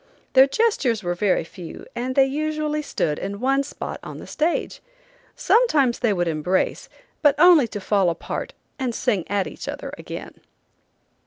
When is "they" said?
2.15-2.25, 5.99-6.11